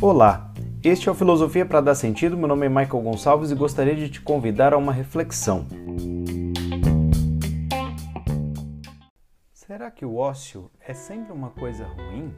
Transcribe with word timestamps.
Olá, 0.00 0.52
este 0.82 1.08
é 1.08 1.12
o 1.12 1.14
Filosofia 1.14 1.64
para 1.64 1.80
Dar 1.80 1.94
Sentido. 1.94 2.36
Meu 2.36 2.48
nome 2.48 2.66
é 2.66 2.68
Michael 2.68 3.02
Gonçalves 3.02 3.52
e 3.52 3.54
gostaria 3.54 3.94
de 3.94 4.08
te 4.08 4.20
convidar 4.20 4.72
a 4.72 4.76
uma 4.76 4.92
reflexão. 4.92 5.64
Será 9.52 9.90
que 9.90 10.04
o 10.04 10.16
ócio 10.16 10.68
é 10.80 10.92
sempre 10.92 11.32
uma 11.32 11.50
coisa 11.50 11.84
ruim? 11.84 12.34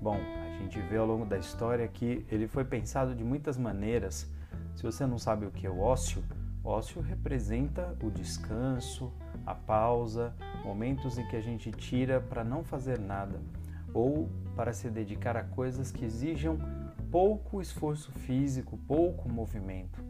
Bom, 0.00 0.16
a 0.16 0.58
gente 0.60 0.80
vê 0.80 0.96
ao 0.96 1.06
longo 1.06 1.24
da 1.24 1.38
história 1.38 1.86
que 1.86 2.26
ele 2.28 2.48
foi 2.48 2.64
pensado 2.64 3.14
de 3.14 3.22
muitas 3.22 3.56
maneiras. 3.56 4.28
Se 4.74 4.82
você 4.82 5.06
não 5.06 5.18
sabe 5.18 5.46
o 5.46 5.50
que 5.52 5.64
é 5.64 5.70
o 5.70 5.78
ócio, 5.78 6.24
ócio 6.64 7.00
representa 7.00 7.96
o 8.02 8.10
descanso, 8.10 9.12
a 9.44 9.54
pausa, 9.54 10.34
momentos 10.64 11.18
em 11.18 11.26
que 11.28 11.36
a 11.36 11.40
gente 11.40 11.70
tira 11.70 12.20
para 12.20 12.44
não 12.44 12.62
fazer 12.62 12.98
nada 12.98 13.40
ou 13.92 14.28
para 14.56 14.72
se 14.72 14.88
dedicar 14.88 15.36
a 15.36 15.42
coisas 15.42 15.90
que 15.90 16.04
exijam 16.04 16.58
pouco 17.10 17.60
esforço 17.60 18.10
físico, 18.10 18.78
pouco 18.88 19.28
movimento. 19.28 20.02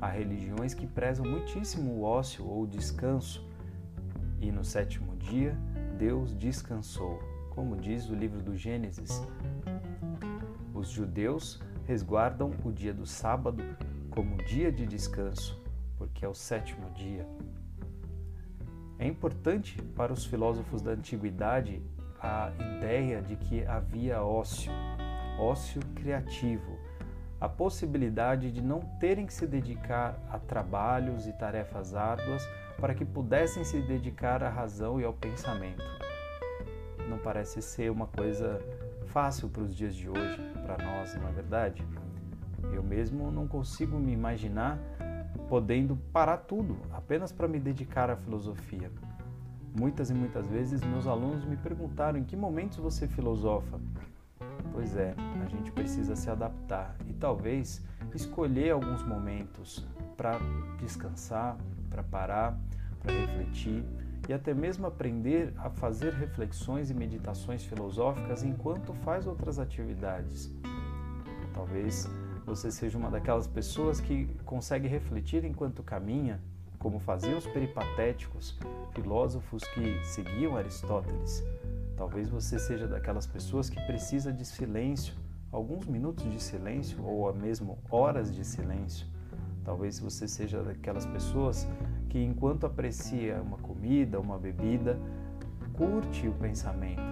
Há 0.00 0.08
religiões 0.08 0.72
que 0.72 0.86
prezam 0.86 1.26
muitíssimo 1.26 1.92
o 1.94 2.02
ócio 2.02 2.46
ou 2.46 2.62
o 2.62 2.66
descanso, 2.66 3.44
e 4.40 4.52
no 4.52 4.64
sétimo 4.64 5.16
dia 5.16 5.56
Deus 5.98 6.32
descansou, 6.36 7.18
como 7.50 7.76
diz 7.76 8.08
o 8.08 8.14
livro 8.14 8.40
do 8.40 8.56
Gênesis. 8.56 9.26
Os 10.72 10.90
judeus 10.90 11.60
resguardam 11.86 12.52
o 12.64 12.70
dia 12.70 12.94
do 12.94 13.04
sábado 13.04 13.64
como 14.10 14.36
dia 14.44 14.70
de 14.70 14.86
descanso, 14.86 15.60
porque 15.98 16.24
é 16.24 16.28
o 16.28 16.34
sétimo 16.34 16.88
dia. 16.92 17.26
É 18.98 19.06
importante 19.06 19.80
para 19.94 20.12
os 20.12 20.24
filósofos 20.24 20.80
da 20.80 20.92
antiguidade 20.92 21.82
a 22.20 22.50
ideia 22.76 23.20
de 23.20 23.36
que 23.36 23.64
havia 23.64 24.22
ócio, 24.22 24.72
ócio 25.38 25.80
criativo, 25.94 26.78
a 27.40 27.48
possibilidade 27.48 28.50
de 28.50 28.60
não 28.60 28.80
terem 28.98 29.26
que 29.26 29.32
se 29.32 29.46
dedicar 29.46 30.18
a 30.30 30.38
trabalhos 30.38 31.26
e 31.26 31.32
tarefas 31.32 31.94
árduas 31.94 32.42
para 32.80 32.94
que 32.94 33.04
pudessem 33.04 33.62
se 33.62 33.80
dedicar 33.80 34.42
à 34.42 34.48
razão 34.48 35.00
e 35.00 35.04
ao 35.04 35.12
pensamento. 35.12 35.82
Não 37.08 37.18
parece 37.18 37.62
ser 37.62 37.90
uma 37.90 38.06
coisa 38.08 38.60
fácil 39.06 39.48
para 39.48 39.62
os 39.62 39.74
dias 39.74 39.94
de 39.94 40.08
hoje, 40.08 40.42
para 40.64 40.84
nós, 40.84 41.14
não 41.14 41.28
é 41.28 41.32
verdade? 41.32 41.84
Eu 42.72 42.82
mesmo 42.82 43.30
não 43.30 43.46
consigo 43.46 43.98
me 43.98 44.12
imaginar 44.12 44.78
podendo 45.48 45.96
parar 46.12 46.38
tudo 46.38 46.76
apenas 46.92 47.32
para 47.32 47.48
me 47.48 47.58
dedicar 47.58 48.10
à 48.10 48.16
filosofia. 48.16 48.90
Muitas 49.78 50.10
e 50.10 50.14
muitas 50.14 50.46
vezes 50.46 50.82
meus 50.82 51.06
alunos 51.06 51.44
me 51.44 51.56
perguntaram 51.56 52.18
em 52.18 52.24
que 52.24 52.36
momentos 52.36 52.78
você 52.78 53.06
filosofa. 53.06 53.80
Pois 54.72 54.96
é, 54.96 55.14
a 55.44 55.48
gente 55.48 55.72
precisa 55.72 56.14
se 56.14 56.30
adaptar 56.30 56.96
e 57.06 57.12
talvez 57.12 57.84
escolher 58.14 58.70
alguns 58.70 59.02
momentos 59.02 59.86
para 60.16 60.38
descansar, 60.78 61.56
para 61.88 62.02
parar, 62.02 62.58
para 63.00 63.12
refletir 63.12 63.84
e 64.28 64.32
até 64.32 64.52
mesmo 64.52 64.86
aprender 64.86 65.52
a 65.56 65.70
fazer 65.70 66.12
reflexões 66.12 66.90
e 66.90 66.94
meditações 66.94 67.64
filosóficas 67.64 68.42
enquanto 68.42 68.92
faz 68.92 69.26
outras 69.26 69.58
atividades. 69.58 70.52
Talvez 71.54 72.08
você 72.48 72.70
seja 72.70 72.96
uma 72.96 73.10
daquelas 73.10 73.46
pessoas 73.46 74.00
que 74.00 74.24
consegue 74.46 74.88
refletir 74.88 75.44
enquanto 75.44 75.82
caminha, 75.82 76.40
como 76.78 76.98
faziam 76.98 77.36
os 77.36 77.46
peripatéticos, 77.46 78.58
filósofos 78.94 79.62
que 79.74 80.02
seguiam 80.02 80.56
Aristóteles. 80.56 81.44
Talvez 81.94 82.30
você 82.30 82.58
seja 82.58 82.88
daquelas 82.88 83.26
pessoas 83.26 83.68
que 83.68 83.78
precisa 83.82 84.32
de 84.32 84.46
silêncio, 84.46 85.14
alguns 85.52 85.86
minutos 85.86 86.24
de 86.30 86.42
silêncio 86.42 87.04
ou 87.04 87.30
mesmo 87.34 87.78
horas 87.90 88.34
de 88.34 88.42
silêncio. 88.44 89.06
Talvez 89.62 90.00
você 90.00 90.26
seja 90.26 90.62
daquelas 90.62 91.04
pessoas 91.04 91.68
que, 92.08 92.18
enquanto 92.18 92.64
aprecia 92.64 93.42
uma 93.42 93.58
comida, 93.58 94.18
uma 94.18 94.38
bebida, 94.38 94.98
curte 95.74 96.26
o 96.26 96.32
pensamento, 96.32 97.02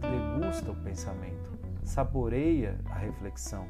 degusta 0.00 0.70
o 0.70 0.76
pensamento, 0.76 1.52
saboreia 1.84 2.80
a 2.86 2.94
reflexão. 2.94 3.66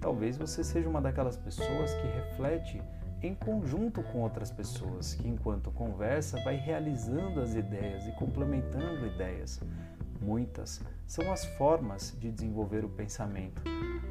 Talvez 0.00 0.38
você 0.38 0.64
seja 0.64 0.88
uma 0.88 1.00
daquelas 1.00 1.36
pessoas 1.36 1.92
que 1.92 2.06
reflete 2.06 2.82
em 3.22 3.34
conjunto 3.34 4.02
com 4.02 4.22
outras 4.22 4.50
pessoas, 4.50 5.14
que 5.14 5.28
enquanto 5.28 5.70
conversa 5.70 6.42
vai 6.42 6.56
realizando 6.56 7.40
as 7.40 7.54
ideias 7.54 8.06
e 8.06 8.12
complementando 8.12 9.06
ideias. 9.06 9.60
Muitas 10.22 10.80
são 11.06 11.30
as 11.30 11.44
formas 11.44 12.16
de 12.18 12.30
desenvolver 12.30 12.82
o 12.82 12.88
pensamento 12.88 13.62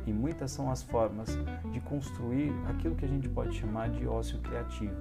e 0.06 0.14
muitas 0.14 0.52
são 0.52 0.70
as 0.70 0.84
formas 0.84 1.30
de 1.72 1.80
construir 1.82 2.52
aquilo 2.68 2.96
que 2.96 3.06
a 3.06 3.08
gente 3.08 3.28
pode 3.28 3.56
chamar 3.56 3.90
de 3.90 4.08
ócio 4.08 4.40
criativo. 4.42 4.96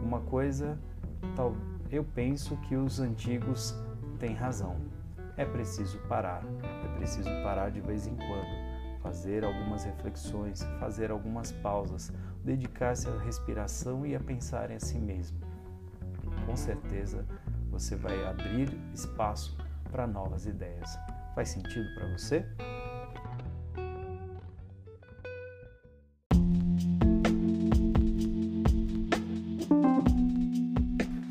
Uma 0.00 0.20
coisa, 0.20 0.78
tal, 1.34 1.54
eu 1.90 2.04
penso 2.04 2.56
que 2.68 2.76
os 2.76 3.00
antigos 3.00 3.74
têm 4.20 4.34
razão. 4.34 4.76
É 5.36 5.44
preciso 5.44 5.98
parar, 6.08 6.44
é 6.62 6.96
preciso 6.96 7.28
parar 7.42 7.70
de 7.70 7.80
vez 7.80 8.06
em 8.06 8.14
quando 8.14 8.71
fazer 9.02 9.44
algumas 9.44 9.84
reflexões, 9.84 10.62
fazer 10.78 11.10
algumas 11.10 11.52
pausas, 11.52 12.12
dedicar-se 12.44 13.08
à 13.08 13.18
respiração 13.18 14.06
e 14.06 14.14
a 14.14 14.20
pensar 14.20 14.70
em 14.70 14.78
si 14.78 14.98
mesmo. 14.98 15.38
Com 16.46 16.56
certeza 16.56 17.26
você 17.70 17.96
vai 17.96 18.24
abrir 18.24 18.68
espaço 18.94 19.56
para 19.90 20.06
novas 20.06 20.46
ideias. 20.46 20.98
Faz 21.34 21.48
sentido 21.48 21.94
para 21.94 22.06
você? 22.08 22.46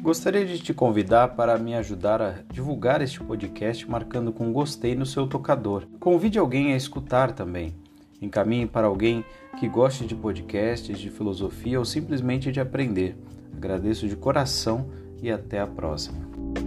Gostaria 0.01 0.43
de 0.43 0.57
te 0.57 0.73
convidar 0.73 1.35
para 1.35 1.59
me 1.59 1.75
ajudar 1.75 2.23
a 2.23 2.33
divulgar 2.51 3.03
este 3.03 3.19
podcast 3.19 3.87
marcando 3.87 4.33
com 4.33 4.51
gostei 4.51 4.95
no 4.95 5.05
seu 5.05 5.27
tocador. 5.27 5.83
Convide 5.99 6.39
alguém 6.39 6.73
a 6.73 6.75
escutar 6.75 7.31
também. 7.33 7.75
Encaminhe 8.19 8.65
para 8.65 8.87
alguém 8.87 9.23
que 9.59 9.69
goste 9.69 10.07
de 10.07 10.15
podcasts, 10.15 10.97
de 10.97 11.11
filosofia 11.11 11.77
ou 11.77 11.85
simplesmente 11.85 12.51
de 12.51 12.59
aprender. 12.59 13.15
Agradeço 13.55 14.07
de 14.07 14.15
coração 14.15 14.89
e 15.21 15.29
até 15.29 15.59
a 15.59 15.67
próxima. 15.67 16.60